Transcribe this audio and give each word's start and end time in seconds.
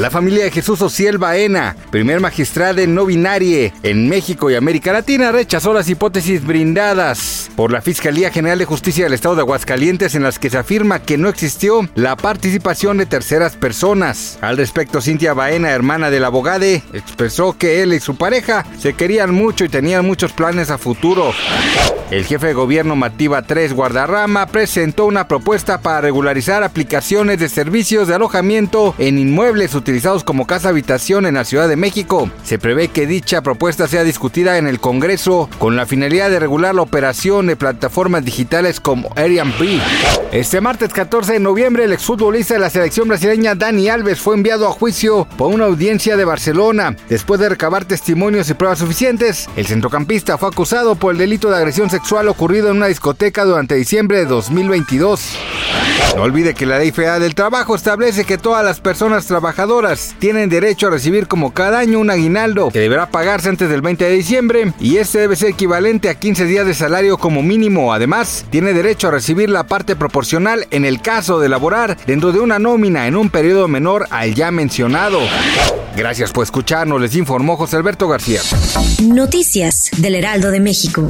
La 0.00 0.10
familia 0.10 0.44
de 0.44 0.50
Jesús 0.50 0.80
Ociel 0.80 1.18
Baena, 1.18 1.76
primer 1.90 2.20
magistrado 2.20 2.86
no 2.86 3.04
binario 3.04 3.70
en 3.82 4.08
México 4.08 4.50
y 4.50 4.54
América 4.54 4.94
Latina, 4.94 5.30
rechazó 5.30 5.74
las 5.74 5.90
hipótesis 5.90 6.42
brindadas 6.42 7.50
por 7.54 7.70
la 7.70 7.82
Fiscalía 7.82 8.30
General 8.30 8.58
de 8.58 8.64
Justicia 8.64 9.04
del 9.04 9.12
Estado 9.12 9.34
de 9.34 9.42
Aguascalientes 9.42 10.14
en 10.14 10.22
las 10.22 10.38
que 10.38 10.48
se 10.48 10.56
afirma 10.56 11.02
que 11.02 11.18
no 11.18 11.28
existió 11.28 11.86
la 11.96 12.16
participación 12.16 12.96
de 12.96 13.04
terceras 13.04 13.56
personas. 13.56 14.38
Al 14.40 14.56
respecto, 14.56 15.02
Cintia 15.02 15.34
Baena, 15.34 15.68
hermana 15.68 16.08
del 16.08 16.24
abogado, 16.24 16.64
expresó 16.64 17.58
que 17.58 17.82
él 17.82 17.92
y 17.92 18.00
su 18.00 18.16
pareja 18.16 18.64
se 18.78 18.94
querían 18.94 19.34
mucho 19.34 19.66
y 19.66 19.68
tenían 19.68 20.06
muchos 20.06 20.32
planes 20.32 20.70
a 20.70 20.78
futuro. 20.78 21.34
El 22.10 22.24
jefe 22.24 22.48
de 22.48 22.54
gobierno 22.54 22.96
Mativa 22.96 23.42
3 23.42 23.72
Guardarrama 23.72 24.46
presentó 24.46 25.04
una 25.04 25.28
propuesta 25.28 25.80
para 25.80 26.00
regularizar 26.00 26.64
aplicaciones 26.64 27.38
de 27.38 27.48
servicios 27.48 28.08
de 28.08 28.14
alojamiento 28.16 28.96
en 28.98 29.16
inmuebles 29.18 29.74
utilizados 29.74 29.89
como 30.24 30.46
casa 30.46 30.68
habitación 30.68 31.26
en 31.26 31.34
la 31.34 31.44
Ciudad 31.44 31.68
de 31.68 31.74
México. 31.74 32.30
Se 32.44 32.58
prevé 32.58 32.88
que 32.88 33.06
dicha 33.06 33.42
propuesta 33.42 33.88
sea 33.88 34.04
discutida 34.04 34.56
en 34.56 34.68
el 34.68 34.78
Congreso 34.78 35.48
con 35.58 35.74
la 35.74 35.84
finalidad 35.84 36.30
de 36.30 36.38
regular 36.38 36.74
la 36.74 36.82
operación 36.82 37.48
de 37.48 37.56
plataformas 37.56 38.24
digitales 38.24 38.78
como 38.78 39.10
Airbnb. 39.16 39.80
Este 40.30 40.60
martes 40.60 40.92
14 40.92 41.32
de 41.34 41.40
noviembre, 41.40 41.84
el 41.84 41.92
exfutbolista 41.92 42.54
de 42.54 42.60
la 42.60 42.70
selección 42.70 43.08
brasileña 43.08 43.56
Dani 43.56 43.88
Alves 43.88 44.20
fue 44.20 44.36
enviado 44.36 44.68
a 44.68 44.72
juicio 44.72 45.26
por 45.36 45.52
una 45.52 45.64
audiencia 45.64 46.16
de 46.16 46.24
Barcelona. 46.24 46.96
Después 47.08 47.40
de 47.40 47.48
recabar 47.48 47.84
testimonios 47.84 48.48
y 48.48 48.54
pruebas 48.54 48.78
suficientes, 48.78 49.48
el 49.56 49.66
centrocampista 49.66 50.38
fue 50.38 50.50
acusado 50.50 50.94
por 50.94 51.12
el 51.12 51.18
delito 51.18 51.50
de 51.50 51.56
agresión 51.56 51.90
sexual 51.90 52.28
ocurrido 52.28 52.70
en 52.70 52.76
una 52.76 52.86
discoteca 52.86 53.44
durante 53.44 53.74
diciembre 53.74 54.18
de 54.18 54.26
2022. 54.26 55.36
No 56.16 56.22
olvide 56.22 56.54
que 56.54 56.66
la 56.66 56.78
Ley 56.78 56.90
Federal 56.90 57.20
del 57.20 57.34
Trabajo 57.34 57.74
establece 57.74 58.24
que 58.24 58.36
todas 58.36 58.64
las 58.64 58.80
personas 58.80 59.26
tienen 60.18 60.50
derecho 60.50 60.88
a 60.88 60.90
recibir 60.90 61.26
como 61.26 61.54
cada 61.54 61.78
año 61.78 62.00
un 62.00 62.10
aguinaldo 62.10 62.70
que 62.70 62.80
deberá 62.80 63.10
pagarse 63.10 63.48
antes 63.48 63.68
del 63.70 63.80
20 63.80 64.04
de 64.04 64.10
diciembre 64.10 64.72
y 64.78 64.98
este 64.98 65.20
debe 65.20 65.36
ser 65.36 65.48
equivalente 65.50 66.10
a 66.10 66.18
15 66.18 66.44
días 66.44 66.66
de 66.66 66.74
salario 66.74 67.16
como 67.16 67.42
mínimo. 67.42 67.94
Además, 67.94 68.44
tiene 68.50 68.74
derecho 68.74 69.08
a 69.08 69.12
recibir 69.12 69.48
la 69.48 69.66
parte 69.66 69.96
proporcional 69.96 70.66
en 70.70 70.84
el 70.84 71.00
caso 71.00 71.40
de 71.40 71.48
laborar 71.48 71.96
dentro 72.06 72.32
de 72.32 72.40
una 72.40 72.58
nómina 72.58 73.06
en 73.06 73.16
un 73.16 73.30
periodo 73.30 73.68
menor 73.68 74.06
al 74.10 74.34
ya 74.34 74.50
mencionado. 74.50 75.20
Gracias 75.96 76.30
por 76.30 76.44
escucharnos, 76.44 77.00
les 77.00 77.16
informó 77.16 77.56
José 77.56 77.76
Alberto 77.76 78.06
García. 78.06 78.40
Noticias 79.02 79.90
del 79.96 80.14
Heraldo 80.14 80.50
de 80.50 80.60
México. 80.60 81.08